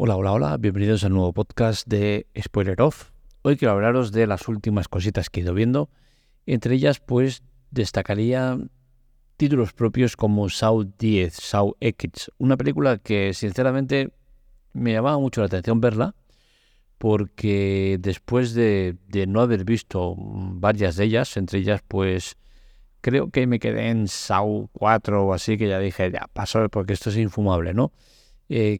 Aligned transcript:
Hola, 0.00 0.14
hola, 0.14 0.30
hola, 0.30 0.56
bienvenidos 0.58 1.02
al 1.02 1.10
nuevo 1.10 1.32
podcast 1.32 1.84
de 1.88 2.28
Spoiler 2.40 2.80
Off. 2.82 3.10
Hoy 3.42 3.56
quiero 3.56 3.72
hablaros 3.72 4.12
de 4.12 4.28
las 4.28 4.46
últimas 4.46 4.86
cositas 4.86 5.28
que 5.28 5.40
he 5.40 5.42
ido 5.42 5.54
viendo. 5.54 5.90
Entre 6.46 6.76
ellas, 6.76 7.00
pues, 7.00 7.42
destacaría 7.72 8.60
títulos 9.36 9.72
propios 9.72 10.14
como 10.14 10.50
Saw 10.50 10.84
10, 10.84 11.34
Saw 11.34 11.74
X, 11.80 12.30
una 12.38 12.56
película 12.56 12.98
que 12.98 13.34
sinceramente 13.34 14.12
me 14.72 14.92
llamaba 14.92 15.18
mucho 15.18 15.40
la 15.40 15.48
atención 15.48 15.80
verla, 15.80 16.14
porque 16.98 17.96
después 17.98 18.54
de, 18.54 18.96
no 19.26 19.40
haber 19.40 19.64
visto 19.64 20.14
varias 20.16 20.94
de 20.94 21.06
ellas, 21.06 21.36
entre 21.36 21.58
ellas, 21.58 21.82
pues, 21.88 22.36
creo 23.00 23.30
que 23.30 23.48
me 23.48 23.58
quedé 23.58 23.88
en 23.88 24.06
Saw 24.06 24.68
4 24.74 25.26
o 25.26 25.34
así, 25.34 25.58
que 25.58 25.68
ya 25.68 25.80
dije, 25.80 26.08
ya, 26.12 26.28
paso 26.32 26.68
porque 26.68 26.92
esto 26.92 27.10
es 27.10 27.16
infumable, 27.16 27.74
¿no? 27.74 27.90
Eh, 28.48 28.78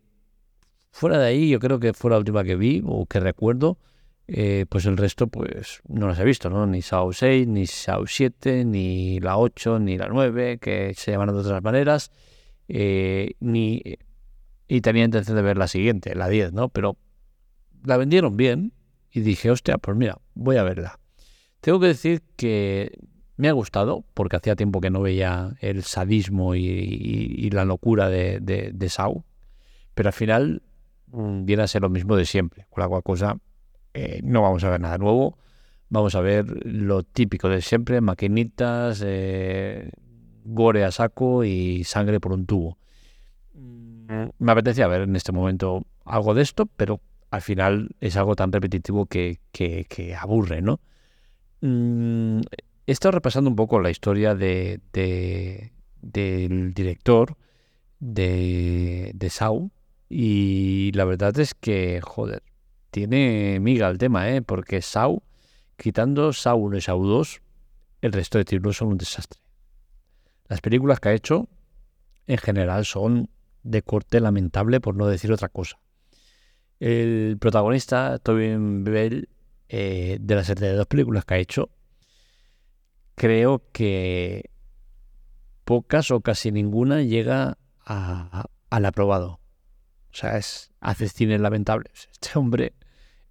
fuera 0.99 1.21
de 1.21 1.27
ahí, 1.27 1.49
yo 1.49 1.61
creo 1.61 1.79
que 1.79 1.93
fue 1.93 2.11
la 2.11 2.19
última 2.19 2.43
que 2.43 2.57
vi 2.57 2.83
o 2.85 3.07
que 3.07 3.21
recuerdo. 3.21 3.79
Eh, 4.27 4.67
pues 4.69 4.85
el 4.85 4.97
resto 4.97 5.29
pues 5.29 5.81
no 5.87 6.09
las 6.09 6.19
he 6.19 6.25
visto, 6.25 6.51
¿no? 6.51 6.67
Ni 6.67 6.83
SAO 6.83 7.13
6, 7.13 7.47
ni 7.47 7.67
SAO 7.67 8.07
7, 8.07 8.65
ni 8.65 9.21
la 9.21 9.39
8, 9.39 9.79
ni 9.79 9.97
la 9.97 10.09
9, 10.09 10.59
que 10.59 10.93
se 10.95 11.13
llaman 11.13 11.29
de 11.29 11.35
otras 11.35 11.63
maneras, 11.63 12.11
eh, 12.67 13.35
ni... 13.39 13.81
Y 14.67 14.81
tenía 14.81 15.05
intención 15.05 15.37
de 15.37 15.43
ver 15.43 15.57
la 15.57 15.69
siguiente, 15.69 16.17
la 16.17 16.29
10, 16.29 16.53
¿no? 16.53 16.69
Pero 16.69 16.97
la 17.85 17.97
vendieron 17.97 18.37
bien 18.37 18.73
y 19.13 19.21
dije, 19.21 19.53
hostia, 19.53 19.79
pues 19.79 19.97
mira, 19.97 20.19
voy 20.35 20.57
a 20.57 20.65
verla. 20.65 20.99
Tengo 21.61 21.79
que 21.79 21.87
decir 21.87 22.23
que 22.37 22.99
me 23.37 23.49
ha 23.49 23.53
gustado, 23.53 24.05
porque 24.15 24.37
hacía 24.37 24.57
tiempo 24.57 24.81
que 24.81 24.91
no 24.91 25.01
veía 25.01 25.55
el 25.61 25.85
sadismo 25.85 26.57
y, 26.57 27.49
la 27.51 27.65
locura 27.65 28.09
de, 28.09 28.41
de, 28.41 28.73
de 28.75 28.89
Sau, 28.89 29.25
pero 29.95 30.09
al 30.09 30.13
final 30.13 30.63
viene 31.13 31.63
a 31.63 31.67
ser 31.67 31.83
lo 31.83 31.91
mismo 31.91 32.17
de 32.17 32.25
siempre, 32.25 32.67
con 32.71 32.83
la 32.83 32.89
cual 32.89 33.03
cosa 33.03 33.39
eh, 33.95 34.21
no 34.23 34.43
vamos 34.43 34.63
a 34.65 34.71
ver 34.71 34.81
nada 34.81 34.99
nuevo. 34.99 35.39
Vamos 35.91 36.15
a 36.15 36.21
ver 36.21 36.47
lo 36.67 37.03
típico 37.03 37.49
de 37.49 37.63
siempre, 37.63 38.01
maquinitas, 38.01 39.03
eh, 39.05 39.91
gore 40.45 40.85
a 40.85 40.93
saco 40.93 41.45
y 41.45 41.83
sangre 41.85 42.21
por 42.21 42.33
un 42.33 42.47
tubo. 42.47 42.79
Mm, 43.55 44.29
me 44.39 44.53
apetecía 44.53 44.87
ver 44.87 45.03
en 45.03 45.17
este 45.17 45.33
momento 45.33 45.85
algo 46.05 46.35
de 46.35 46.43
esto, 46.43 46.67
pero 46.67 47.01
al 47.31 47.43
final 47.43 47.91
es 48.01 48.17
algo 48.17 48.37
tan 48.37 48.53
repetitivo 48.53 49.07
que, 49.07 49.41
aburre, 50.19 50.63
¿no? 50.63 50.81
Mm, 51.61 52.41
he 52.87 52.93
estado 52.93 53.13
repasando 53.13 53.51
un 53.51 53.57
poco 53.57 53.81
la 53.81 53.91
historia 53.91 54.35
de, 54.35 54.81
del 54.93 56.75
director 56.75 57.37
de, 57.99 59.11
de 59.15 59.31
y 60.09 60.93
la 60.93 61.05
verdad 61.05 61.39
es 61.39 61.55
que, 61.55 62.01
joder, 62.03 62.43
tiene 62.91 63.59
miga 63.61 63.89
el 63.89 63.99
tema, 63.99 64.31
¿eh? 64.31 64.43
Porque 64.43 64.81
Sau, 64.83 65.23
quitando 65.77 66.33
Sau 66.33 66.59
1 66.59 66.79
y 66.79 66.81
Sau 66.81 67.05
2, 67.05 67.43
el 68.01 68.13
resto 68.13 68.39
de 68.39 68.45
títulos 68.45 68.79
son 68.79 68.89
un 68.89 68.99
desastre. 68.99 69.41
Las 70.49 70.61
películas 70.61 71.01
que 71.01 71.11
ha 71.11 71.15
hecho, 71.15 71.49
en 72.27 72.39
general, 72.39 72.85
son 72.87 73.29
de 73.63 73.83
corte 73.83 74.21
lamentable, 74.21 74.81
por 74.81 74.95
no 74.95 75.07
decir 75.07 75.31
otra 75.33 75.49
cosa. 75.49 75.79
El 76.81 77.37
protagonista, 77.39 78.19
Tobin 78.19 78.85
Bell, 78.85 79.29
eh, 79.69 80.17
de 80.21 80.35
las 80.35 80.47
72 80.47 80.87
películas 80.87 81.25
que 81.25 81.35
ha 81.35 81.39
hecho, 81.39 81.71
creo 83.15 83.63
que 83.73 84.51
pocas 85.65 86.11
o 86.11 86.21
casi 86.21 86.51
ninguna 86.51 87.03
llega 87.03 87.59
al 87.85 88.85
aprobado. 88.87 89.41
O 90.13 90.17
sea, 90.17 90.37
es, 90.37 90.71
hace 90.81 91.09
cine 91.09 91.39
lamentable. 91.39 91.91
Este 91.95 92.39
hombre 92.39 92.75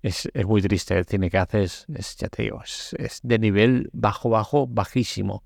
es, 0.02 0.30
muy 0.46 0.62
triste. 0.62 0.98
El 0.98 1.06
cine 1.06 1.30
que 1.30 1.38
hace 1.38 1.64
es, 1.64 1.86
ya 2.18 2.30
te 2.30 2.44
digo, 2.44 2.62
es, 2.64 3.20
de 3.24 3.40
nivel 3.40 3.90
bajo, 3.94 4.30
bajo, 4.30 4.68
bajísimo. 4.68 5.44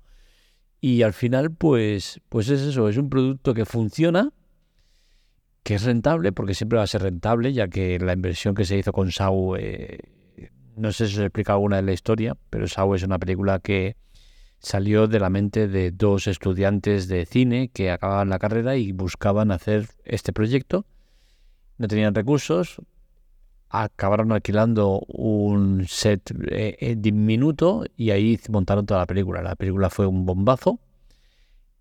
Y 0.80 1.02
al 1.02 1.12
final, 1.12 1.52
pues, 1.52 2.20
pues 2.28 2.48
es 2.48 2.60
eso, 2.62 2.88
es 2.88 2.96
un 2.96 3.08
producto 3.08 3.54
que 3.54 3.64
funciona, 3.64 4.32
que 5.62 5.76
es 5.76 5.84
rentable, 5.84 6.32
porque 6.32 6.54
siempre 6.54 6.78
va 6.78 6.84
a 6.84 6.88
ser 6.88 7.02
rentable, 7.02 7.52
ya 7.52 7.68
que 7.68 7.98
la 8.00 8.12
inversión 8.12 8.54
que 8.54 8.64
se 8.64 8.76
hizo 8.76 8.92
con 8.92 9.12
Sau, 9.12 9.54
eh, 9.56 9.98
no 10.76 10.90
sé 10.90 11.06
si 11.06 11.14
se 11.14 11.22
explica 11.22 11.52
alguna 11.52 11.76
de 11.76 11.82
la 11.82 11.92
historia, 11.92 12.36
pero 12.50 12.66
Sau 12.66 12.94
es 12.96 13.04
una 13.04 13.20
película 13.20 13.60
que 13.60 13.96
salió 14.58 15.06
de 15.06 15.20
la 15.20 15.30
mente 15.30 15.68
de 15.68 15.92
dos 15.92 16.26
estudiantes 16.26 17.06
de 17.06 17.26
cine 17.26 17.68
que 17.68 17.90
acababan 17.90 18.28
la 18.28 18.38
carrera 18.38 18.76
y 18.76 18.92
buscaban 18.92 19.50
hacer 19.50 19.88
este 20.04 20.32
proyecto 20.32 20.86
no 21.78 21.88
tenían 21.88 22.14
recursos, 22.14 22.80
acabaron 23.72 24.32
alquilando 24.32 25.00
un 25.08 25.86
set 25.88 26.30
eh, 26.50 26.76
eh, 26.78 26.94
diminuto 26.96 27.84
y 27.96 28.10
ahí 28.10 28.38
montaron 28.50 28.84
toda 28.84 29.00
la 29.00 29.06
película. 29.06 29.42
La 29.42 29.56
película 29.56 29.88
fue 29.88 30.06
un 30.06 30.26
bombazo 30.26 30.78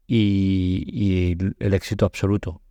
y, 0.08 1.36
el 1.60 1.74
éxito 1.74 2.06
absoluto. 2.06 2.62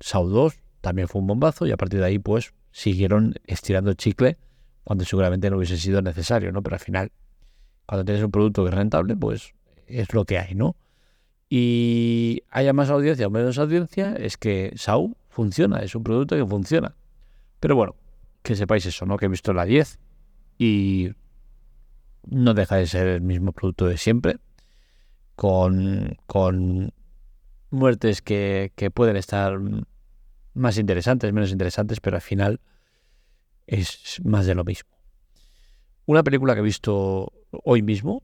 Saw 0.00 0.26
2 0.28 0.54
también 0.80 1.08
fue 1.08 1.20
un 1.20 1.28
bombazo 1.28 1.66
y 1.66 1.70
a 1.70 1.76
partir 1.76 2.00
de 2.00 2.06
ahí 2.06 2.18
pues 2.18 2.52
siguieron 2.72 3.34
estirando 3.46 3.94
chicle 3.94 4.38
cuando 4.82 5.04
seguramente 5.04 5.48
no 5.50 5.56
hubiese 5.56 5.78
sido 5.78 6.02
necesario, 6.02 6.50
¿no? 6.50 6.62
Pero 6.62 6.74
al 6.74 6.80
final, 6.80 7.12
cuando 7.86 8.04
tienes 8.04 8.24
un 8.24 8.32
producto 8.32 8.64
que 8.64 8.70
es 8.70 8.74
rentable, 8.74 9.16
pues 9.16 9.54
es 9.86 10.12
lo 10.12 10.24
que 10.24 10.38
hay, 10.38 10.54
¿no? 10.54 10.76
Y 11.48 12.42
haya 12.50 12.72
más 12.72 12.90
audiencia 12.90 13.28
o 13.28 13.30
menos 13.30 13.58
audiencia, 13.58 14.14
es 14.14 14.36
que 14.36 14.72
Saw 14.74 15.14
funciona, 15.34 15.78
es 15.80 15.94
un 15.94 16.04
producto 16.04 16.36
que 16.36 16.46
funciona. 16.46 16.94
Pero 17.60 17.76
bueno, 17.76 17.96
que 18.42 18.54
sepáis 18.54 18.86
eso, 18.86 19.04
¿no? 19.04 19.16
Que 19.16 19.26
he 19.26 19.28
visto 19.28 19.52
la 19.52 19.64
10 19.64 19.98
y 20.58 21.10
no 22.26 22.54
deja 22.54 22.76
de 22.76 22.86
ser 22.86 23.08
el 23.08 23.20
mismo 23.20 23.52
producto 23.52 23.86
de 23.86 23.98
siempre, 23.98 24.38
con, 25.34 26.16
con 26.26 26.92
muertes 27.70 28.22
que, 28.22 28.72
que 28.76 28.90
pueden 28.90 29.16
estar 29.16 29.58
más 30.54 30.78
interesantes, 30.78 31.32
menos 31.32 31.50
interesantes, 31.50 32.00
pero 32.00 32.16
al 32.16 32.22
final 32.22 32.60
es 33.66 34.20
más 34.24 34.46
de 34.46 34.54
lo 34.54 34.64
mismo. 34.64 34.90
Una 36.06 36.22
película 36.22 36.54
que 36.54 36.60
he 36.60 36.64
visto 36.64 37.32
hoy 37.50 37.82
mismo 37.82 38.22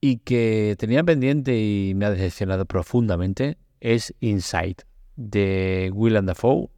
y 0.00 0.18
que 0.18 0.76
tenía 0.78 1.02
pendiente 1.02 1.58
y 1.58 1.94
me 1.94 2.04
ha 2.04 2.10
decepcionado 2.10 2.66
profundamente 2.66 3.56
es 3.80 4.14
Inside 4.20 4.89
de 5.20 5.90
Willem 5.92 6.24
Dafoe, 6.24 6.70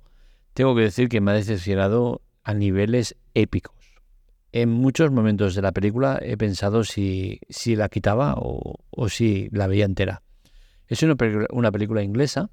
tengo 0.52 0.74
que 0.74 0.82
decir 0.82 1.08
que 1.08 1.20
me 1.20 1.30
ha 1.30 1.34
decepcionado 1.34 2.20
a 2.42 2.54
niveles 2.54 3.16
épicos. 3.34 3.76
En 4.50 4.68
muchos 4.68 5.10
momentos 5.12 5.54
de 5.54 5.62
la 5.62 5.72
película 5.72 6.18
he 6.20 6.36
pensado 6.36 6.82
si, 6.84 7.40
si 7.48 7.76
la 7.76 7.88
quitaba 7.88 8.34
o, 8.36 9.08
si 9.08 9.48
la 9.52 9.68
veía 9.68 9.84
entera. 9.84 10.22
Es 10.88 11.02
una, 11.02 11.16
una 11.50 11.70
película 11.70 12.02
inglesa, 12.02 12.50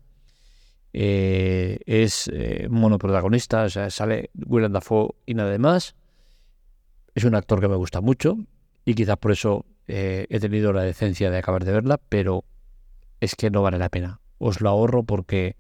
eh, 0.94 1.80
es 1.86 2.30
eh, 2.32 2.68
monoprotagonista, 2.70 3.64
o 3.64 3.70
sea, 3.70 3.90
sale 3.90 4.30
Willem 4.46 4.72
Dafoe 4.72 5.16
y 5.26 5.34
nada 5.34 5.58
más. 5.58 5.96
Es 7.16 7.24
un 7.26 7.36
actor 7.36 7.60
que 7.60 7.68
me 7.68 7.76
gusta 7.76 8.00
mucho 8.00 8.38
y 8.86 8.94
quizás 8.94 9.18
por 9.18 9.32
eso 9.32 9.66
eh, 9.88 10.28
he 10.30 10.40
tenido 10.40 10.72
la 10.72 10.84
decencia 10.84 11.32
de 11.32 11.40
acabar 11.40 11.66
de 11.66 11.72
verla, 11.72 12.00
pero 12.10 12.46
es 13.20 13.36
que 13.36 13.50
no 13.50 13.64
vale 13.64 13.80
la 13.80 13.90
pena. 13.90 14.22
Os 14.38 14.62
lo 14.62 14.70
ahorro 14.70 15.04
porque 15.04 15.58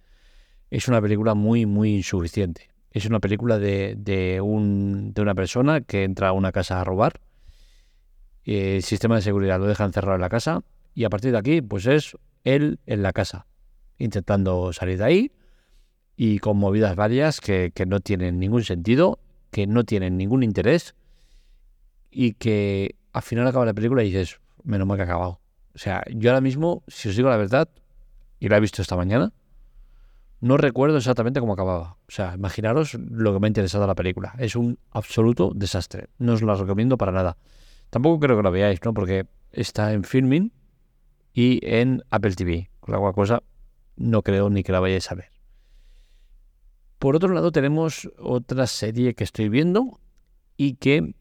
es 0.70 0.88
una 0.88 1.02
película 1.02 1.34
muy, 1.34 1.66
muy 1.66 1.96
insuficiente. 1.96 2.70
Es 2.92 3.06
una 3.06 3.20
película 3.20 3.60
de, 3.60 3.96
de, 3.98 4.42
un, 4.42 5.14
de 5.14 5.22
una 5.22 5.36
persona 5.36 5.82
que 5.82 6.04
entra 6.04 6.30
a 6.30 6.32
una 6.34 6.52
casa 6.52 6.82
a 6.82 6.84
robar. 6.84 7.20
El 8.44 8.82
sistema 8.84 9.16
de 9.16 9.22
seguridad 9.22 9.60
lo 9.60 9.68
deja 9.68 9.86
encerrado 9.86 10.16
en 10.16 10.22
la 10.22 10.30
casa 10.30 10.64
y 10.96 11.04
a 11.04 11.10
partir 11.10 11.32
de 11.32 11.38
aquí, 11.38 11.62
pues 11.62 11.86
es 11.86 12.18
él 12.44 12.80
en 12.86 13.04
la 13.04 13.14
casa, 13.14 13.46
intentando 13.98 14.74
salir 14.74 14.98
de 14.98 15.04
ahí 15.04 15.32
y 16.16 16.40
con 16.40 16.58
movidas 16.58 16.96
varias 16.96 17.42
que, 17.42 17.72
que 17.74 17.86
no 17.86 18.00
tienen 18.00 18.40
ningún 18.40 18.64
sentido, 18.64 19.20
que 19.52 19.68
no 19.68 19.84
tienen 19.84 20.18
ningún 20.18 20.44
interés 20.44 20.96
y 22.12 22.34
que 22.34 22.96
al 23.14 23.22
final 23.22 23.48
acaba 23.48 23.66
la 23.66 23.74
película 23.74 24.04
y 24.04 24.08
dices, 24.08 24.40
menos 24.64 24.88
mal 24.88 24.98
que 24.98 25.04
ha 25.04 25.06
acabado. 25.06 25.42
O 25.76 25.78
sea, 25.78 26.04
yo 26.10 26.32
ahora 26.32 26.42
mismo, 26.42 26.84
si 26.88 27.10
os 27.10 27.16
digo 27.16 27.30
la 27.30 27.38
verdad, 27.38 27.70
y 28.40 28.50
la 28.50 28.58
he 28.58 28.60
visto 28.60 28.82
esta 28.82 28.96
mañana, 28.96 29.32
no 30.42 30.58
recuerdo 30.58 30.98
exactamente 30.98 31.40
cómo 31.40 31.54
acababa. 31.54 31.98
O 32.08 32.12
sea, 32.12 32.34
imaginaros 32.34 32.94
lo 32.94 33.34
que 33.34 33.40
me 33.40 33.48
ha 33.48 33.50
interesado 33.50 33.86
la 33.86 33.96
película. 33.96 34.34
Es 34.38 34.56
un 34.56 34.80
absoluto 34.92 35.52
desastre. 35.54 36.08
No 36.18 36.34
os 36.34 36.42
la 36.42 36.56
recomiendo 36.56 36.98
para 36.98 37.12
nada. 37.12 37.38
Tampoco 37.90 38.20
creo 38.20 38.38
que 38.38 38.44
la 38.44 38.50
veáis, 38.50 38.80
¿no? 38.84 38.94
Porque 38.94 39.28
está 39.52 39.92
en 39.92 40.04
filming 40.04 40.54
y 41.34 41.60
en 41.64 42.04
Apple 42.10 42.36
TV. 42.36 42.70
Con 42.80 42.94
la 42.94 43.00
cual 43.00 43.14
cosa 43.14 43.44
no 43.98 44.22
creo 44.22 44.50
ni 44.50 44.64
que 44.64 44.72
la 44.72 44.80
vayáis 44.80 45.12
a 45.12 45.16
ver. 45.16 45.30
Por 47.00 47.16
otro 47.16 47.34
lado, 47.34 47.52
tenemos 47.52 48.10
otra 48.18 48.66
serie 48.68 49.16
que 49.16 49.26
estoy 49.26 49.50
viendo 49.50 50.00
y 50.56 50.76
que 50.76 51.16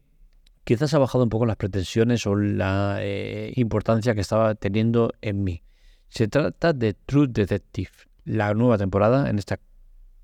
quizás 0.63 0.93
ha 0.93 0.99
bajado 0.99 1.25
un 1.25 1.29
poco 1.29 1.45
las 1.45 1.55
pretensiones 1.57 2.25
o 2.25 2.35
la 2.35 2.97
eh, 3.01 3.51
importancia 3.55 4.15
que 4.15 4.21
estaba 4.21 4.55
teniendo 4.55 5.11
en 5.21 5.43
mí. 5.43 5.63
Se 6.07 6.27
trata 6.27 6.73
de 6.73 6.93
True 6.93 7.27
Detective 7.29 8.08
la 8.29 8.53
nueva 8.53 8.77
temporada, 8.77 9.29
en 9.29 9.39
esta 9.39 9.59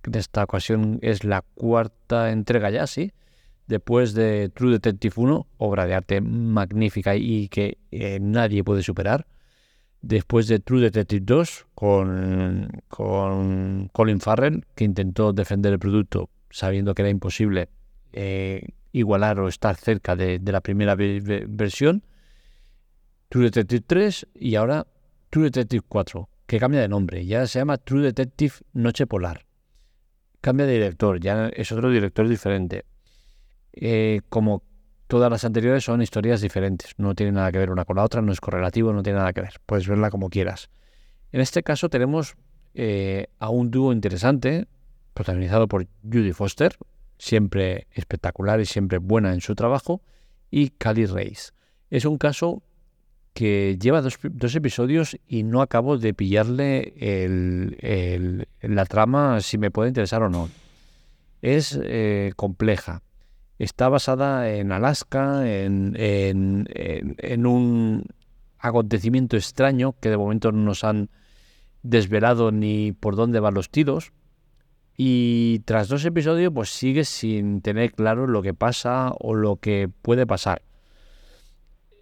en 0.04 0.14
esta 0.14 0.44
ocasión 0.44 1.00
es 1.02 1.24
la 1.24 1.42
cuarta 1.42 2.32
entrega 2.32 2.70
ya, 2.70 2.86
sí, 2.86 3.12
después 3.66 4.14
de 4.14 4.50
True 4.50 4.74
Detective 4.74 5.14
1, 5.18 5.48
obra 5.58 5.88
de 5.88 5.96
arte 5.96 6.22
magnífica 6.22 7.16
y 7.16 7.48
que 7.50 7.80
eh, 7.92 8.20
nadie 8.22 8.64
puede 8.64 8.84
superar. 8.84 9.26
Después 10.02 10.48
de 10.48 10.60
True 10.60 10.82
Detective 10.82 11.24
2, 11.26 11.66
con, 11.74 12.70
con 12.88 13.90
Colin 13.92 14.20
Farrell, 14.20 14.64
que 14.76 14.84
intentó 14.84 15.34
defender 15.34 15.74
el 15.74 15.80
producto 15.80 16.30
sabiendo 16.52 16.94
que 16.94 17.02
era 17.02 17.10
imposible 17.10 17.70
eh, 18.14 18.68
igualar 18.92 19.40
o 19.40 19.48
estar 19.48 19.76
cerca 19.76 20.16
de, 20.16 20.40
la 20.46 20.62
primera 20.62 20.96
versión. 20.96 22.04
True 23.30 23.46
Detective 23.46 23.84
3 23.88 24.28
y 24.36 24.56
ahora 24.56 24.86
True 25.32 25.46
Detective 25.46 25.84
4, 25.88 26.30
que 26.46 26.60
cambia 26.60 26.82
de 26.82 26.88
nombre. 26.88 27.26
Ya 27.26 27.46
se 27.48 27.60
llama 27.60 27.78
True 27.78 28.04
Detective 28.04 28.56
Noche 28.74 29.08
Polar. 29.08 29.46
Cambia 30.42 30.66
de 30.66 30.74
director, 30.74 31.20
ya 31.20 31.48
es 31.50 31.72
otro 31.72 31.90
director 31.90 32.28
diferente. 32.28 32.86
Eh, 33.74 34.22
como 34.30 34.64
todas 35.08 35.30
las 35.30 35.44
anteriores 35.44 35.84
son 35.84 36.02
historias 36.02 36.42
diferentes, 36.42 36.94
no 36.98 37.16
tienen 37.16 37.36
nada 37.36 37.52
que 37.52 37.58
ver 37.58 37.72
una 37.72 37.86
con 37.86 37.98
la 37.98 38.04
otra, 38.04 38.22
no 38.22 38.32
es 38.32 38.40
correlativo, 38.40 38.94
no 38.94 39.04
tiene 39.04 39.20
nada 39.20 39.34
que 39.34 39.42
ver, 39.42 39.56
puedes 39.66 39.88
verla 39.88 40.10
como 40.10 40.30
quieras. 40.30 40.70
En 41.32 41.42
este 41.42 41.64
caso 41.64 41.90
tenemos 41.90 42.36
eh, 42.74 43.28
a 43.40 43.50
un 43.50 43.72
dúo 43.72 43.92
interesante, 43.92 44.68
protagonizado 45.14 45.68
por 45.68 45.88
Judy 46.04 46.32
Foster, 46.32 46.78
siempre 47.18 47.88
espectacular 47.92 48.60
y 48.60 48.66
siempre 48.66 49.00
buena 49.00 49.34
en 49.34 49.42
su 49.42 49.56
trabajo, 49.56 50.02
y 50.52 50.70
Cali 50.70 51.06
Reis. 51.06 51.54
Es 51.90 52.06
un 52.06 52.18
caso 52.18 52.64
que 53.36 53.78
lleva 53.78 54.02
dos, 54.02 54.56
episodios 54.56 55.18
y 55.28 55.44
no 55.44 55.62
acabo 55.62 55.98
de 55.98 56.14
pillarle 56.14 56.94
la 58.62 58.86
trama 58.86 59.42
si 59.42 59.58
me 59.58 59.72
puede 59.72 59.90
interesar 59.90 60.24
o 60.24 60.30
no. 60.30 60.50
Es 61.42 61.78
eh, 61.84 62.32
compleja. 62.38 63.04
Está 63.60 63.90
basada 63.90 64.50
en 64.50 64.72
Alaska, 64.72 65.52
en, 65.52 65.96
en, 65.98 67.46
un 67.46 68.06
acontecimiento 68.58 69.36
extraño 69.36 69.96
que 70.00 70.10
de 70.10 70.18
momento 70.18 70.54
no 70.54 70.64
nos 70.64 70.86
han 70.86 71.10
desvelado 71.84 72.54
ni 72.54 72.94
por 72.94 73.18
dónde 73.18 73.42
van 73.42 73.54
los 73.54 73.70
tiros. 73.70 74.14
Y 74.96 75.60
tras 75.66 75.90
dos 75.90 76.06
episodios, 76.06 76.54
pues 76.54 76.70
sigue 76.70 77.04
sin 77.04 77.60
tener 77.60 77.92
claro 77.92 78.28
lo 78.28 78.42
que 78.42 78.54
pasa 78.54 79.12
o 79.20 79.34
lo 79.34 79.58
que 79.58 79.90
puede 80.02 80.26
pasar. 80.26 80.62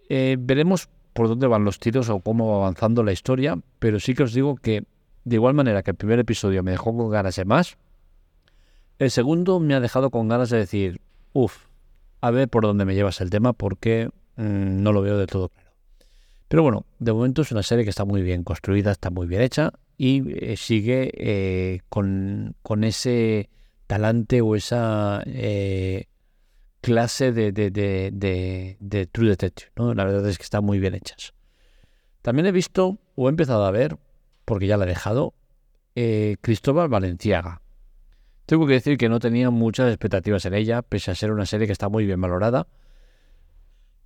Eh, 0.08 0.36
veremos 0.38 0.88
por 1.14 1.28
dónde 1.28 1.46
van 1.46 1.64
los 1.64 1.78
tiros 1.78 2.10
o 2.10 2.20
cómo 2.20 2.50
va 2.50 2.56
avanzando 2.56 3.02
la 3.02 3.12
historia, 3.12 3.58
pero 3.78 3.98
sí 4.00 4.14
que 4.14 4.24
os 4.24 4.34
digo 4.34 4.56
que 4.56 4.84
de 5.24 5.36
igual 5.36 5.54
manera 5.54 5.82
que 5.82 5.92
el 5.92 5.96
primer 5.96 6.18
episodio 6.18 6.62
me 6.62 6.72
dejó 6.72 6.94
con 6.94 7.08
ganas 7.08 7.36
de 7.36 7.46
más, 7.46 7.78
el 8.98 9.10
segundo 9.10 9.58
me 9.60 9.74
ha 9.74 9.80
dejado 9.80 10.10
con 10.10 10.28
ganas 10.28 10.50
de 10.50 10.58
decir, 10.58 11.00
uff, 11.32 11.66
a 12.20 12.30
ver 12.30 12.48
por 12.48 12.64
dónde 12.64 12.84
me 12.84 12.94
llevas 12.94 13.20
el 13.20 13.30
tema 13.30 13.52
porque 13.52 14.10
mm, 14.36 14.82
no 14.82 14.92
lo 14.92 15.02
veo 15.02 15.16
de 15.16 15.26
todo 15.26 15.48
claro. 15.48 15.70
Pero 16.48 16.62
bueno, 16.62 16.84
de 16.98 17.12
momento 17.12 17.42
es 17.42 17.52
una 17.52 17.62
serie 17.62 17.84
que 17.84 17.90
está 17.90 18.04
muy 18.04 18.22
bien 18.22 18.44
construida, 18.44 18.92
está 18.92 19.10
muy 19.10 19.26
bien 19.26 19.42
hecha 19.42 19.72
y 19.96 20.22
eh, 20.36 20.56
sigue 20.56 21.10
eh, 21.14 21.80
con, 21.88 22.54
ese 22.82 23.48
talante 23.86 24.40
o 24.40 24.54
esa 24.56 25.22
eh, 25.26 26.06
clase 26.84 27.32
de, 27.32 27.52
de, 27.52 29.08
True 29.12 29.28
Detective. 29.28 29.70
¿no? 29.76 29.94
La 29.94 30.04
verdad 30.04 30.28
es 30.28 30.36
que 30.38 30.44
están 30.44 30.64
muy 30.64 30.78
bien 30.78 30.94
hechas. 30.94 31.34
También 32.22 32.46
he 32.46 32.52
visto 32.52 32.98
o 33.14 33.28
he 33.28 33.30
empezado 33.30 33.64
a 33.64 33.70
ver, 33.70 33.96
porque 34.44 34.66
ya 34.66 34.76
la 34.76 34.84
he 34.84 34.88
dejado, 34.88 35.34
Cristóbal 35.94 36.88
Valenciaga. 36.88 37.60
Tengo 38.46 38.66
que 38.66 38.74
decir 38.74 38.98
que 38.98 39.08
no 39.08 39.20
tenía 39.20 39.50
muchas 39.50 39.88
expectativas 39.88 40.44
en 40.44 40.54
ella, 40.54 40.82
pese 40.82 41.10
a 41.10 41.14
ser 41.14 41.32
una 41.32 41.46
serie 41.46 41.66
que 41.66 41.72
está 41.72 41.88
muy 41.88 42.04
bien 42.04 42.20
valorada 42.20 42.66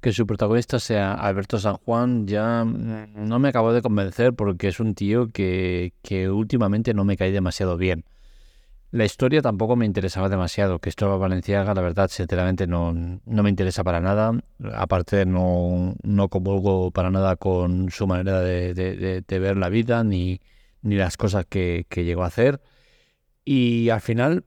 que 0.00 0.12
su 0.12 0.26
protagonista 0.26 0.78
sea 0.78 1.14
Alberto 1.14 1.58
San 1.58 1.76
Juan 1.76 2.26
ya 2.26 2.64
no 2.64 3.38
me 3.38 3.48
acabo 3.48 3.72
de 3.72 3.82
convencer 3.82 4.32
porque 4.32 4.68
es 4.68 4.80
un 4.80 4.94
tío 4.94 5.28
que, 5.32 5.92
últimamente 6.30 6.94
no 6.94 7.04
me 7.04 7.16
cae 7.16 7.32
demasiado 7.32 7.76
bien. 7.76 8.04
La 8.90 9.04
historia 9.04 9.42
tampoco 9.42 9.76
me 9.76 9.84
interesaba 9.84 10.30
demasiado, 10.30 10.78
que 10.78 10.88
esto 10.88 11.18
Valenciaga, 11.18 11.74
la 11.74 11.82
verdad, 11.82 12.08
sinceramente 12.08 12.66
no, 12.66 12.94
no 12.94 13.42
me 13.42 13.50
interesa 13.50 13.84
para 13.84 14.00
nada. 14.00 14.32
Aparte, 14.74 15.26
no, 15.26 15.94
no 16.02 16.28
para 16.90 17.10
nada 17.10 17.36
con 17.36 17.90
su 17.90 18.06
manera 18.06 18.40
de, 18.40 19.24
ver 19.28 19.56
la 19.58 19.68
vida 19.68 20.04
ni, 20.04 20.40
ni 20.80 20.96
las 20.96 21.18
cosas 21.18 21.44
que, 21.46 21.84
llegó 21.94 22.24
a 22.24 22.28
hacer. 22.28 22.62
Y 23.44 23.90
al 23.90 24.00
final, 24.00 24.44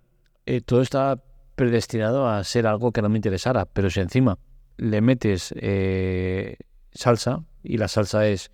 eh, 0.47 0.61
todo 0.61 0.81
está 0.81 1.21
predestinado 1.55 2.27
a 2.27 2.43
ser 2.43 2.65
algo 2.65 2.91
que 2.91 3.03
no 3.03 3.09
me 3.09 3.19
interesara. 3.19 3.65
Pero 3.65 3.91
si 3.91 3.99
encima 3.99 4.39
le 4.77 5.01
metes 5.01 5.53
eh, 5.57 6.57
salsa 6.91 7.43
y 7.61 7.77
la 7.77 7.87
salsa 7.87 8.27
es 8.27 8.49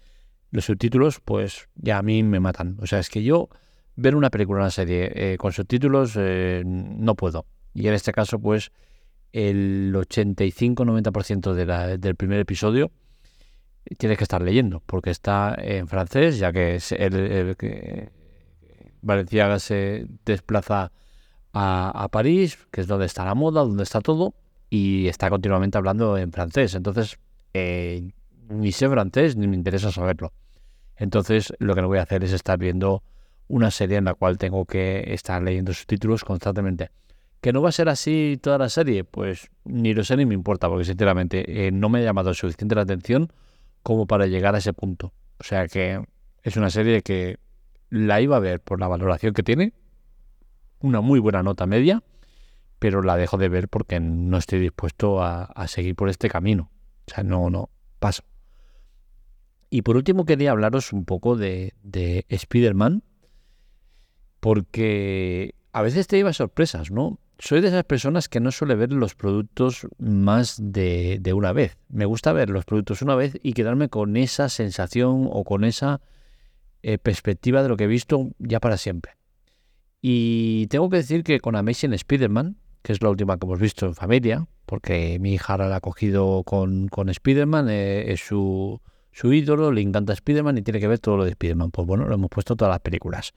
los 0.52 0.66
subtítulos, 0.66 1.22
pues 1.22 1.70
ya 1.76 1.98
a 1.98 2.02
mí 2.02 2.24
me 2.24 2.42
matan. 2.42 2.78
O 2.82 2.88
sea, 2.88 3.00
es 3.00 3.10
que 3.10 3.24
yo 3.24 3.48
ver 3.98 4.16
una 4.16 4.30
película, 4.30 4.62
una 4.62 4.72
serie 4.72 5.12
eh, 5.14 5.38
con 5.38 5.52
subtítulos 5.52 6.14
eh, 6.16 6.64
no 6.66 7.16
puedo. 7.16 7.46
Y 7.74 7.88
en 7.88 7.94
este 7.94 8.14
caso, 8.14 8.40
pues 8.40 8.72
el 9.34 9.94
85-90% 9.94 11.54
de 11.54 11.98
del 11.98 12.16
primer 12.16 12.40
episodio 12.40 12.92
tienes 13.98 14.18
que 14.18 14.24
estar 14.24 14.42
leyendo, 14.42 14.82
porque 14.86 15.10
está 15.10 15.56
en 15.58 15.88
francés, 15.88 16.40
ya 16.40 16.52
que 16.52 16.76
es 16.76 16.92
el, 16.92 17.56
que 17.58 18.10
Valenciaga 19.02 19.60
se 19.60 20.08
desplaza 20.26 20.92
a, 21.54 22.04
a 22.04 22.08
París, 22.10 22.58
que 22.72 22.82
es 22.82 22.88
donde 22.88 23.06
está 23.06 23.26
la 23.26 23.36
moda, 23.36 23.62
donde 23.62 23.84
está 23.84 24.02
todo, 24.02 24.34
y 24.70 25.08
está 25.08 25.30
continuamente 25.30 25.78
hablando 25.78 26.18
en 26.18 26.32
francés. 26.32 26.76
Entonces, 26.76 27.18
eh, 27.54 28.12
ni 28.50 28.72
sé 28.72 28.90
francés 28.90 29.36
ni 29.36 29.48
me 29.48 29.56
interesa 29.56 29.92
saberlo. 29.92 30.34
Entonces, 30.96 31.54
lo 31.60 31.76
que 31.76 31.82
no 31.82 31.88
voy 31.88 32.00
a 32.00 32.04
hacer 32.04 32.24
es 32.24 32.34
estar 32.34 32.58
viendo 32.58 33.04
una 33.48 33.72
serie 33.72 33.98
en 33.98 34.06
la 34.06 34.14
cual 34.14 34.38
tengo 34.38 34.66
que 34.66 35.14
estar 35.14 35.42
leyendo 35.42 35.74
subtítulos 35.74 36.24
constantemente. 36.24 36.92
¿Que 37.42 37.54
no 37.54 37.62
va 37.62 37.70
a 37.70 37.72
ser 37.72 37.88
así 37.90 38.40
toda 38.42 38.58
la 38.58 38.70
serie? 38.70 39.04
Pues 39.04 39.50
ni 39.64 39.94
lo 39.94 40.04
sé 40.04 40.18
ni 40.18 40.26
me 40.26 40.34
importa, 40.34 40.68
porque 40.68 40.86
sinceramente 40.86 41.68
eh, 41.68 41.72
no 41.72 41.90
me 41.90 42.00
ha 42.00 42.04
llamado 42.04 42.34
suficiente 42.34 42.76
la 42.76 42.82
atención 42.82 43.32
como 43.84 44.08
para 44.08 44.26
llegar 44.28 44.56
a 44.56 44.58
ese 44.58 44.74
punto. 44.74 45.14
O 45.40 45.44
sea 45.44 45.68
que 45.68 46.04
es 46.44 46.58
una 46.58 46.70
serie 46.70 47.04
que 47.04 47.38
la 47.90 48.20
iba 48.22 48.36
a 48.36 48.40
ver 48.40 48.60
por 48.60 48.80
la 48.80 48.88
valoración 48.88 49.34
que 49.34 49.44
tiene, 49.44 49.74
una 50.80 51.02
muy 51.02 51.20
buena 51.20 51.44
nota 51.44 51.66
media, 51.66 52.04
pero 52.80 53.02
la 53.02 53.16
dejo 53.18 53.38
de 53.38 53.50
ver 53.50 53.70
porque 53.70 54.00
no 54.00 54.38
estoy 54.38 54.60
dispuesto 54.60 55.22
a, 55.24 55.68
seguir 55.68 55.96
por 55.96 56.10
este 56.10 56.30
camino. 56.30 56.72
O 57.10 57.14
sea, 57.14 57.24
no, 57.24 57.50
no, 57.50 57.70
paso. 58.00 58.24
Y 59.70 59.82
por 59.82 59.98
último 59.98 60.26
quería 60.26 60.52
hablaros 60.52 60.94
un 60.94 61.06
poco 61.06 61.36
de, 61.36 61.74
de 61.84 62.26
Spider-Man, 62.30 63.04
porque 64.40 65.56
a 65.74 65.82
veces 65.82 66.08
te 66.08 66.18
lleva 66.18 66.34
sorpresas, 66.34 66.92
¿no? 66.92 67.20
Soy 67.40 67.62
de 67.62 67.68
esas 67.68 67.84
personas 67.84 68.30
que 68.30 68.40
no 68.40 68.52
suele 68.52 68.76
ver 68.76 68.92
los 68.92 69.14
productos 69.14 69.88
más 70.00 70.58
de, 70.60 71.22
una 71.36 71.54
vez. 71.54 71.78
Me 71.90 72.06
gusta 72.06 72.34
ver 72.34 72.50
los 72.50 72.66
productos 72.66 73.02
una 73.02 73.16
vez 73.16 73.38
y 73.44 73.54
quedarme 73.54 73.90
con 73.90 74.18
esa 74.18 74.50
sensación 74.50 75.28
o 75.32 75.44
con 75.44 75.64
esa 75.64 76.02
eh, 76.82 76.98
perspectiva 76.98 77.62
de 77.62 77.70
lo 77.70 77.78
que 77.78 77.84
he 77.84 77.88
visto 77.88 78.32
ya 78.40 78.60
para 78.60 78.78
siempre. 78.78 79.14
Y 80.02 80.68
tengo 80.68 80.90
que 80.90 80.98
decir 80.98 81.24
que 81.24 81.40
con 81.40 81.56
Amazing 81.56 81.94
Spider-Man 81.94 82.58
que 82.88 82.94
es 82.94 83.02
la 83.02 83.10
última 83.10 83.38
que 83.38 83.46
hemos 83.46 83.60
visto 83.60 83.86
en 83.86 83.96
familia, 83.96 84.48
porque 84.66 85.20
mi 85.20 85.34
hija 85.34 85.58
la 85.58 85.76
ha 85.76 85.82
cogido 85.82 86.44
con, 86.46 86.88
con 86.88 87.10
Spider-Man, 87.10 87.68
eh, 87.70 88.14
es 88.14 88.22
su, 88.22 88.80
ídolo, 89.24 89.74
le 89.74 89.82
encanta 89.82 90.14
Spider-Man 90.14 90.60
y 90.60 90.62
tiene 90.62 90.80
que 90.80 90.88
ver 90.88 91.00
todo 91.00 91.18
lo 91.18 91.26
de 91.26 91.32
Spider-Man. 91.32 91.72
Pues 91.72 91.86
bueno, 91.86 92.06
lo 92.06 92.16
hemos 92.16 92.30
puesto 92.30 92.56
todas 92.56 92.72
las 92.72 92.80
películas. 92.80 93.34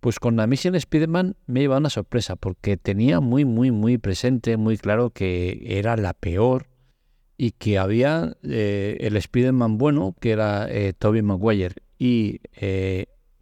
Pues 0.00 0.18
con 0.18 0.36
la 0.36 0.46
misión 0.46 0.74
Spider-Man 0.74 1.36
me 1.46 1.60
lleva 1.60 1.76
una 1.76 1.90
sorpresa, 1.90 2.36
porque 2.36 2.76
tenía 2.76 3.20
muy, 3.20 3.44
muy, 3.44 3.70
muy 3.70 3.98
presente, 3.98 4.56
muy 4.56 4.78
claro 4.78 5.10
que 5.10 5.62
era 5.66 5.96
la 5.96 6.14
peor 6.14 6.68
y 7.36 7.52
que 7.52 7.78
había 7.78 8.36
eh, 8.42 8.96
el 9.00 9.16
Spider-Man 9.16 9.78
bueno, 9.78 10.16
que 10.18 10.30
era 10.30 10.70
eh, 10.70 10.94
Tobey 10.94 11.22
Maguire 11.22 11.74
y 11.98 12.40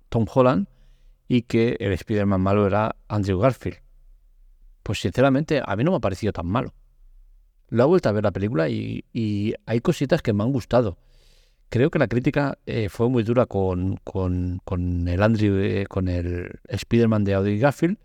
Tom 0.08 0.26
Holland, 0.32 0.66
y 1.28 1.42
que 1.42 1.76
el 1.78 1.92
Spider-Man 1.92 2.40
malo 2.40 2.66
era 2.66 2.96
Andrew 3.08 3.38
Garfield 3.38 3.78
pues 4.88 5.00
sinceramente 5.00 5.60
a 5.62 5.76
mí 5.76 5.84
no 5.84 5.90
me 5.90 5.98
ha 5.98 6.00
parecido 6.00 6.32
tan 6.32 6.46
malo. 6.46 6.72
Lo 7.68 7.82
he 7.82 7.86
vuelto 7.86 8.08
a 8.08 8.12
ver 8.12 8.24
la 8.24 8.30
película 8.30 8.70
y, 8.70 9.04
hay 9.66 9.80
cositas 9.82 10.22
que 10.22 10.32
me 10.32 10.42
han 10.42 10.50
gustado. 10.50 10.96
Creo 11.70 11.90
que 11.90 11.98
la 11.98 12.08
crítica 12.08 12.58
eh, 12.64 12.88
fue 12.88 13.10
muy 13.10 13.22
dura 13.22 13.44
con, 13.44 14.00
el 15.06 15.22
Andrew, 15.22 15.58
eh, 15.58 15.84
con 15.86 16.08
el 16.08 16.60
Spider-Man 16.66 17.24
de 17.24 17.34
Audrey 17.34 17.58
Garfield 17.58 17.98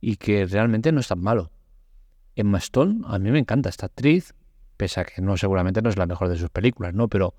y 0.00 0.16
que 0.16 0.46
realmente 0.46 0.92
no 0.92 1.00
es 1.00 1.08
tan 1.08 1.20
malo. 1.20 1.50
Emma 2.36 2.56
Stone, 2.58 3.02
a 3.04 3.18
mí 3.18 3.30
me 3.30 3.38
encanta 3.38 3.68
esta 3.68 3.86
actriz, 3.86 4.34
pese 4.78 5.00
a 5.00 5.04
que 5.04 5.20
no 5.20 5.36
seguramente 5.36 5.82
no 5.82 5.90
es 5.90 5.98
la 5.98 6.06
mejor 6.06 6.28
de 6.30 6.36
sus 6.36 6.48
películas, 6.48 6.94
¿no? 6.94 7.08
Pero 7.08 7.34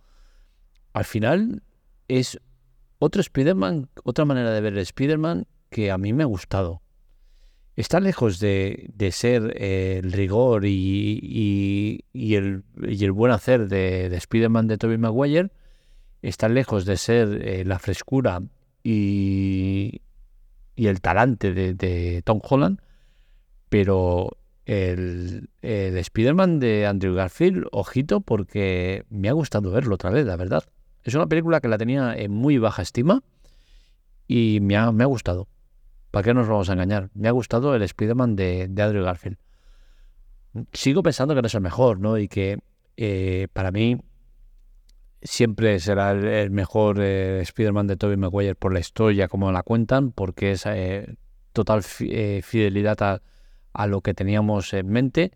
al 0.94 1.06
final 1.06 1.64
es 2.08 2.40
otro 3.00 3.22
Spider-Man, 3.22 3.90
otra 4.04 4.26
manera 4.26 4.52
de 4.52 4.62
ver 4.62 4.74
el 4.74 4.80
Spider-Man 4.80 5.48
que 5.72 5.90
a 5.90 5.98
mí 5.98 6.14
me 6.14 6.22
ha 6.22 6.28
gustado. 6.28 6.84
está 7.76 8.00
lejos 8.00 8.40
de, 8.40 8.94
ser 9.12 9.60
el 9.60 10.12
rigor 10.12 10.66
y, 10.66 12.06
el, 12.14 12.64
y, 12.88 13.04
el, 13.04 13.12
buen 13.12 13.32
hacer 13.32 13.68
de, 13.68 14.10
de 14.10 14.18
Spider-Man 14.18 14.68
de 14.68 14.78
Tobey 14.78 15.00
Maguire, 15.00 15.50
está 16.24 16.50
lejos 16.50 16.86
de 16.86 16.98
ser 16.98 17.48
eh, 17.48 17.66
la 17.66 17.78
frescura 17.78 18.42
y, 18.84 20.02
el 20.76 21.02
talante 21.02 21.54
de, 21.54 22.22
Tom 22.24 22.42
Holland, 22.42 22.82
pero 23.70 24.38
el, 24.66 25.50
el 25.62 25.98
Spider-Man 25.98 26.60
de 26.60 26.88
Andrew 26.88 27.14
Garfield, 27.14 27.68
ojito, 27.72 28.22
porque 28.22 29.06
me 29.10 29.30
ha 29.30 29.34
gustado 29.34 29.70
verlo 29.70 29.96
otra 29.96 30.10
vez, 30.10 30.26
la 30.26 30.36
verdad. 30.36 30.64
Es 31.04 31.14
una 31.14 31.28
película 31.28 31.60
que 31.60 31.68
la 31.68 31.78
tenía 31.78 32.16
en 32.16 32.32
muy 32.32 32.58
baja 32.58 32.82
estima 32.82 33.22
y 34.28 34.60
me 34.62 34.78
ha, 34.78 34.92
me 34.92 35.04
ha 35.04 35.08
gustado. 35.08 35.48
¿Para 36.12 36.24
qué 36.24 36.34
nos 36.34 36.48
vamos 36.48 36.70
a 36.70 36.74
engañar? 36.74 37.10
Me 37.14 37.28
ha 37.28 37.32
gustado 37.32 37.76
el 37.76 37.82
Spider-Man 37.82 38.36
de, 38.36 38.68
de, 38.70 38.82
Andrew 38.82 39.04
Garfield. 39.04 39.38
Sigo 40.72 41.04
pensando 41.04 41.36
que 41.36 41.42
no 41.42 41.48
es 41.48 41.56
el 41.56 41.62
mejor, 41.62 42.00
¿no? 42.00 42.18
Y 42.18 42.28
que 42.28 42.60
eh, 42.96 43.48
para 43.52 43.72
mí 43.72 43.98
siempre 45.24 45.80
será 45.80 46.12
el, 46.12 46.52
mejor 46.52 47.00
eh, 47.00 47.42
Spider-Man 47.42 47.88
de 47.88 47.98
Tobey 47.98 48.18
Maguire 48.18 48.56
por 48.56 48.74
la 48.74 48.80
historia, 48.80 49.28
como 49.28 49.52
la 49.52 49.64
cuentan, 49.64 50.12
porque 50.12 50.52
es 50.52 50.66
eh, 50.66 51.16
total 51.54 51.84
fidelidad 51.84 53.22
a, 53.74 53.88
lo 53.88 54.02
que 54.02 54.14
teníamos 54.14 54.74
en 54.74 54.88
mente. 54.90 55.32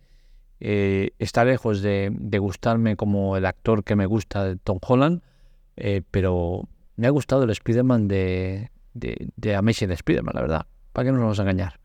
está 0.59 1.45
lejos 1.45 1.81
de, 1.81 2.11
gustarme 2.39 2.95
como 2.95 3.37
el 3.37 3.45
actor 3.45 3.83
que 3.83 3.95
me 3.95 4.05
gusta 4.05 4.43
de 4.43 4.55
Tom 4.57 4.79
Holland, 4.85 5.21
pero 6.11 6.67
me 6.95 7.07
ha 7.07 7.11
gustado 7.11 7.43
el 7.43 7.49
Spider-Man 7.49 8.07
de, 8.07 8.71
de, 8.93 9.29
de 9.35 9.55
Amazing 9.55 9.91
Spider-Man, 9.91 10.33
la 10.35 10.41
verdad. 10.41 10.67
¿Para 10.93 11.05
qué 11.05 11.11
nos 11.11 11.21
vamos 11.21 11.39
a 11.39 11.43
engañar? 11.43 11.79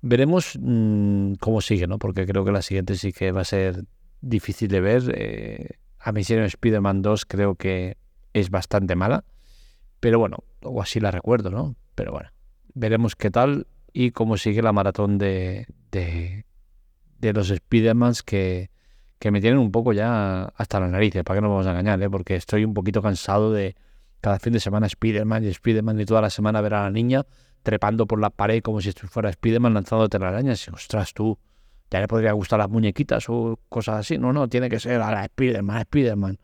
Veremos 0.00 0.58
mm, 0.60 1.34
cómo 1.34 1.60
sigue, 1.60 1.86
¿no? 1.86 1.98
Porque 1.98 2.26
creo 2.26 2.44
que 2.44 2.52
la 2.52 2.62
siguiente 2.62 2.96
sí 2.96 3.12
que 3.12 3.32
va 3.32 3.40
a 3.40 3.44
ser 3.44 3.84
difícil 4.20 4.68
de 4.68 4.80
ver. 4.80 5.78
Eh, 5.98 6.08
Amazing 6.08 6.40
Spider-Man 6.40 7.02
2 7.02 7.26
creo 7.26 7.54
que 7.54 7.96
es 8.32 8.50
bastante 8.50 8.96
mala. 8.96 9.24
Pero 10.00 10.18
bueno, 10.18 10.38
o 10.62 10.80
así 10.80 11.00
la 11.00 11.10
recuerdo, 11.10 11.50
¿no? 11.50 11.74
Pero 11.94 12.12
bueno, 12.12 12.30
veremos 12.74 13.16
qué 13.16 13.30
tal 13.30 13.66
y 13.92 14.12
cómo 14.12 14.36
sigue 14.36 14.62
la 14.62 14.72
maratón 14.72 15.18
de, 15.18 15.66
de, 15.90 16.44
los 17.32 17.50
Spider-Mans 17.50 18.22
que, 18.22 18.70
que 19.18 19.30
me 19.30 19.40
tienen 19.40 19.58
un 19.58 19.72
poco 19.72 19.92
ya 19.92 20.44
hasta 20.56 20.78
las 20.78 20.90
narices, 20.90 21.24
para 21.24 21.38
que 21.38 21.42
no 21.42 21.48
vamos 21.48 21.66
a 21.66 21.70
engañar, 21.70 22.00
¿eh? 22.00 22.08
porque 22.08 22.36
estoy 22.36 22.64
un 22.64 22.74
poquito 22.74 23.02
cansado 23.02 23.52
de, 23.52 23.74
cada 24.20 24.38
fin 24.38 24.52
de 24.52 24.60
semana 24.60 24.86
Spider-Man 24.86 25.44
y 25.44 25.48
Spider-Man 25.48 26.00
y 26.00 26.04
toda 26.04 26.20
la 26.20 26.30
semana 26.30 26.60
ver 26.60 26.74
a 26.74 26.84
la 26.84 26.90
niña 26.90 27.26
trepando 27.62 28.06
por 28.06 28.20
la 28.20 28.30
pared 28.30 28.62
como 28.62 28.80
si 28.80 28.92
fuera 28.92 29.30
Spider-Man 29.30 29.74
lanzando 29.74 30.08
telarañas. 30.08 30.66
Y, 30.66 30.70
ostras, 30.70 31.12
tú, 31.12 31.38
ya 31.90 32.00
le 32.00 32.08
podría 32.08 32.32
gustar 32.32 32.58
las 32.58 32.68
muñequitas 32.68 33.28
o 33.28 33.58
cosas 33.68 34.00
así. 34.00 34.18
No, 34.18 34.32
no, 34.32 34.48
tiene 34.48 34.68
que 34.68 34.80
ser 34.80 35.00
a 35.00 35.10
la 35.10 35.24
Spider-Man, 35.24 35.80
Spider-Man. 35.80 36.38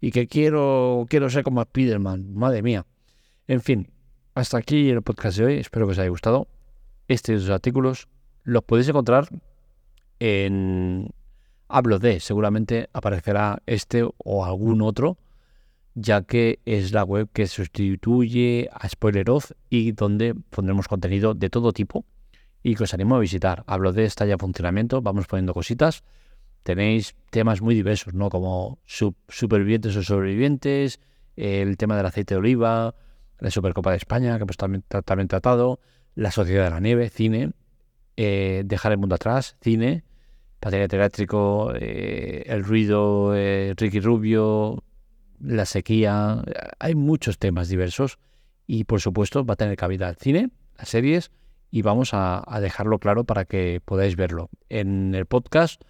Y 0.00 0.10
que 0.10 0.26
quiero, 0.26 1.06
quiero 1.08 1.30
ser 1.30 1.42
como 1.42 1.60
Spider-Man, 1.62 2.34
madre 2.34 2.62
mía. 2.62 2.86
En 3.46 3.60
fin, 3.60 3.90
hasta 4.34 4.58
aquí 4.58 4.90
el 4.90 5.02
podcast 5.02 5.38
de 5.38 5.44
hoy. 5.44 5.54
Espero 5.58 5.86
que 5.86 5.92
os 5.92 5.98
haya 5.98 6.10
gustado. 6.10 6.48
Estos 7.08 7.48
artículos 7.50 8.08
los 8.44 8.62
podéis 8.62 8.88
encontrar 8.88 9.28
en 10.20 11.10
Hablo 11.68 11.98
de, 11.98 12.18
seguramente 12.20 12.88
aparecerá 12.94 13.62
este 13.66 14.08
o 14.16 14.44
algún 14.44 14.80
otro 14.80 15.18
ya 16.00 16.22
que 16.22 16.60
es 16.64 16.92
la 16.92 17.04
web 17.04 17.28
que 17.32 17.46
sustituye 17.46 18.68
a 18.72 18.88
Spoileroz 18.88 19.54
y 19.68 19.92
donde 19.92 20.34
pondremos 20.34 20.88
contenido 20.88 21.34
de 21.34 21.50
todo 21.50 21.72
tipo 21.72 22.04
y 22.68 22.74
que 22.74 22.84
os 22.84 22.92
animo 22.92 23.16
a 23.16 23.20
visitar. 23.20 23.64
Hablo 23.66 23.92
de 23.92 24.04
esta 24.04 24.26
ya 24.26 24.36
funcionamiento, 24.36 25.00
vamos 25.00 25.26
poniendo 25.26 25.54
cositas. 25.54 26.04
Tenéis 26.62 27.16
temas 27.30 27.62
muy 27.62 27.74
diversos, 27.74 28.12
¿no? 28.12 28.28
Como 28.28 28.78
supervivientes 28.84 29.96
o 29.96 30.02
sobrevivientes, 30.02 31.00
el 31.36 31.78
tema 31.78 31.96
del 31.96 32.04
aceite 32.04 32.34
de 32.34 32.38
oliva, 32.38 32.94
la 33.38 33.50
Supercopa 33.50 33.92
de 33.92 33.96
España, 33.96 34.36
que 34.36 34.42
hemos 34.42 34.58
también, 34.58 34.84
también 35.04 35.28
tratado, 35.28 35.80
la 36.14 36.30
Sociedad 36.30 36.64
de 36.64 36.70
la 36.70 36.80
Nieve, 36.80 37.08
cine, 37.08 37.52
eh, 38.16 38.64
dejar 38.66 38.92
el 38.92 38.98
mundo 38.98 39.14
atrás, 39.14 39.56
cine, 39.62 40.04
patinete 40.60 40.96
eléctrico, 40.96 41.72
eh, 41.74 42.42
el 42.46 42.64
ruido, 42.64 43.34
eh, 43.34 43.72
Ricky 43.78 44.00
Rubio, 44.00 44.84
la 45.40 45.64
sequía, 45.64 46.42
hay 46.78 46.94
muchos 46.94 47.38
temas 47.38 47.68
diversos 47.68 48.18
y 48.66 48.84
por 48.84 49.00
supuesto 49.00 49.46
va 49.46 49.54
a 49.54 49.56
tener 49.56 49.76
cabida 49.76 50.08
el 50.10 50.16
cine, 50.16 50.50
las 50.76 50.90
series 50.90 51.30
y 51.70 51.82
vamos 51.82 52.10
a, 52.12 52.44
dejarlo 52.60 52.98
claro 52.98 53.24
para 53.24 53.44
que 53.44 53.80
podáis 53.84 54.16
verlo. 54.16 54.48
En 54.68 55.14
el 55.14 55.26
podcast 55.26 55.82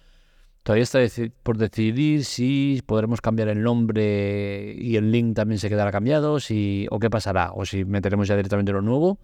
todavía 0.63 0.83
está 0.83 0.99
por 1.43 1.57
decidir 1.57 2.25
si 2.25 2.81
podremos 2.85 3.21
cambiar 3.21 3.47
el 3.47 3.63
nombre 3.63 4.75
y 4.77 4.97
el 4.97 5.11
link 5.11 5.35
también 5.35 5.59
se 5.59 5.69
quedará 5.69 5.91
cambiado 5.91 6.39
si, 6.39 6.87
o 6.91 6.99
qué 6.99 7.09
pasará 7.09 7.51
o 7.53 7.65
si 7.65 7.85
meteremos 7.85 8.27
ya 8.27 8.35
directamente 8.35 8.71
lo 8.71 8.81
nuevo 8.81 9.19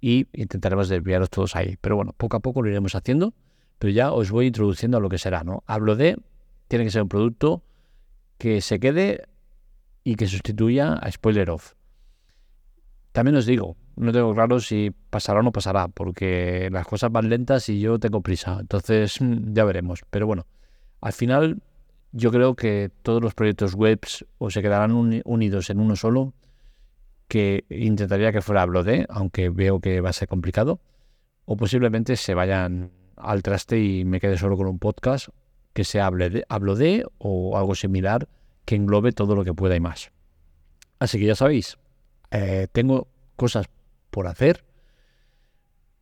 y 0.00 0.26
intentaremos 0.32 0.88
desviaros 0.88 1.30
todos 1.30 1.56
ahí. 1.56 1.76
Pero 1.80 1.96
bueno, 1.96 2.12
poco 2.16 2.36
a 2.36 2.40
poco 2.40 2.62
lo 2.62 2.70
iremos 2.70 2.94
haciendo, 2.94 3.34
pero 3.78 3.92
ya 3.92 4.12
os 4.12 4.30
voy 4.30 4.46
introduciendo 4.46 4.98
a 4.98 5.00
lo 5.00 5.08
que 5.08 5.18
será, 5.18 5.44
¿no? 5.44 5.62
Hablo 5.66 5.96
de, 5.96 6.16
tiene 6.68 6.84
que 6.84 6.90
ser 6.90 7.02
un 7.02 7.08
producto 7.08 7.62
que 8.38 8.60
se 8.60 8.80
quede 8.80 9.28
y 10.02 10.16
que 10.16 10.26
sustituya 10.26 10.94
a 10.94 11.10
Spoiler 11.10 11.50
Off. 11.50 11.74
También 13.12 13.36
os 13.36 13.44
digo, 13.46 13.76
no 13.96 14.12
tengo 14.12 14.34
claro 14.34 14.60
si 14.60 14.92
pasará 15.10 15.40
o 15.40 15.42
no 15.42 15.52
pasará, 15.52 15.88
porque 15.88 16.68
las 16.72 16.86
cosas 16.86 17.12
van 17.12 17.28
lentas 17.28 17.68
y 17.68 17.80
yo 17.80 17.98
tengo 17.98 18.20
prisa. 18.20 18.58
Entonces 18.60 19.20
mm, 19.20 19.52
ya 19.52 19.64
veremos. 19.64 20.02
Pero 20.10 20.26
bueno, 20.26 20.46
al 21.00 21.12
final 21.12 21.62
yo 22.12 22.30
creo 22.30 22.56
que 22.56 22.90
todos 23.02 23.22
los 23.22 23.34
proyectos 23.34 23.74
webs 23.74 24.24
o 24.38 24.50
se 24.50 24.62
quedarán 24.62 24.92
unidos 25.24 25.70
en 25.70 25.80
uno 25.80 25.96
solo, 25.96 26.34
que 27.28 27.64
intentaría 27.68 28.32
que 28.32 28.42
fuera 28.42 28.66
Blode, 28.66 29.06
aunque 29.08 29.50
veo 29.50 29.80
que 29.80 30.00
va 30.00 30.10
a 30.10 30.12
ser 30.12 30.28
complicado, 30.28 30.80
o 31.44 31.56
posiblemente 31.56 32.16
se 32.16 32.34
vayan 32.34 32.90
al 33.16 33.42
traste 33.42 33.80
y 33.80 34.04
me 34.04 34.20
quede 34.20 34.36
solo 34.36 34.56
con 34.56 34.66
un 34.66 34.78
podcast 34.78 35.28
que 35.72 35.84
sea 35.84 36.06
hablo 36.06 36.74
de 36.74 37.04
o 37.18 37.56
algo 37.56 37.74
similar 37.74 38.28
que 38.64 38.74
englobe 38.74 39.12
todo 39.12 39.34
lo 39.34 39.44
que 39.44 39.54
pueda 39.54 39.76
y 39.76 39.80
más. 39.80 40.10
Así 40.98 41.18
que 41.18 41.26
ya 41.26 41.34
sabéis, 41.34 41.78
eh, 42.30 42.66
tengo 42.72 43.08
cosas 43.36 43.66
por 44.10 44.26
hacer, 44.26 44.64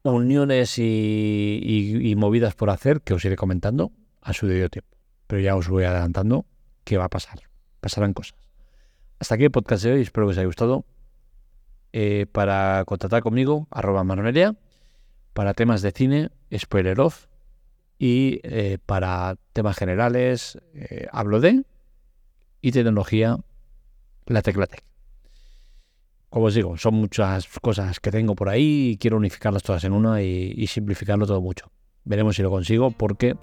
uniones 0.02 0.78
y, 0.78 2.14
movidas 2.16 2.54
por 2.54 2.70
hacer 2.70 3.00
que 3.02 3.14
os 3.14 3.24
iré 3.24 3.36
comentando 3.36 3.92
a 4.20 4.32
su 4.32 4.46
debido 4.46 4.68
tiempo. 4.68 4.96
Pero 5.26 5.40
ya 5.40 5.56
os 5.56 5.68
voy 5.68 5.84
adelantando 5.84 6.46
que 6.84 6.96
va 6.96 7.04
a 7.04 7.08
pasar. 7.10 7.40
Pasarán 7.80 8.14
cosas. 8.14 8.38
Hasta 9.18 9.34
aquí 9.34 9.44
el 9.44 9.50
podcast 9.50 9.84
de 9.84 9.92
hoy. 9.92 10.00
Espero 10.00 10.26
que 10.26 10.32
os 10.32 10.38
haya 10.38 10.46
gustado. 10.46 10.84
Eh, 11.92 12.26
para 12.32 12.84
contactar 12.86 13.22
conmigo, 13.22 13.68
arroba 13.70 14.04
manonelia. 14.04 14.56
Para 15.34 15.54
temas 15.54 15.82
de 15.82 15.92
cine, 15.92 16.30
spoiler 16.56 16.98
off. 17.00 17.26
Y 17.98 18.40
eh, 18.44 18.78
para 18.84 19.36
temas 19.52 19.76
generales, 19.76 20.58
hablo 21.12 21.40
de 21.40 21.64
y 22.60 22.72
tecnología, 22.72 23.38
la 24.26 24.42
Teclatec. 24.42 24.88
Como 26.30 26.47
os 26.47 26.54
digo, 26.54 26.76
son 26.76 26.94
muchas 26.94 27.49
cosas 27.61 28.00
que 28.00 28.11
tengo 28.11 28.35
por 28.35 28.50
ahí 28.50 28.90
y 28.92 28.97
quiero 28.99 29.16
unificarlas 29.16 29.62
todas 29.62 29.85
en 29.85 29.92
una 29.92 30.23
y, 30.23 30.66
simplificarlo 30.66 31.26
todo 31.26 31.40
mucho. 31.40 31.70
Veremos 32.04 32.37
si 32.37 32.42
lo 32.42 32.50
consigo 32.50 32.90
porque 32.90 33.37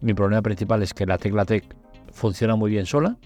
mi 0.00 0.14
problema 0.14 0.42
principal 0.42 0.82
es 0.82 0.94
que 0.94 1.06
la 1.06 1.18
Teclatec 1.18 1.64
funciona 2.12 2.56
muy 2.56 2.70
bien 2.70 2.86
sola. 2.86 3.16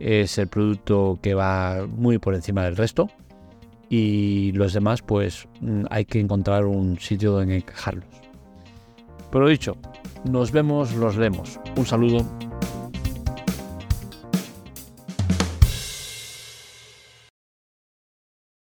Es 0.00 0.38
el 0.38 0.48
producto 0.48 1.18
que 1.22 1.34
va 1.34 1.86
muy 1.88 2.18
por 2.18 2.34
encima 2.34 2.64
del 2.64 2.76
resto. 2.76 3.08
Y 3.88 4.50
los 4.52 4.72
demás, 4.72 5.02
pues 5.02 5.46
mm, 5.60 5.84
hay 5.90 6.04
que 6.04 6.18
encontrar 6.18 6.64
un 6.64 6.98
sitio 6.98 7.30
donde 7.30 7.58
encajarlos. 7.58 8.06
Pero 9.30 9.48
dicho, 9.48 9.76
nos 10.24 10.50
vemos, 10.50 10.94
los 10.94 11.16
leemos. 11.16 11.60
Un 11.76 11.86
saludo 11.86 12.26